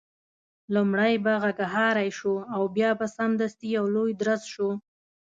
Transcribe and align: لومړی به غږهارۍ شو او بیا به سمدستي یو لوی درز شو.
لومړی 0.73 1.13
به 1.23 1.33
غږهارۍ 1.43 2.09
شو 2.17 2.35
او 2.55 2.61
بیا 2.75 2.91
به 2.99 3.07
سمدستي 3.17 3.67
یو 3.77 3.85
لوی 3.95 4.11
درز 4.21 4.41
شو. 4.53 4.69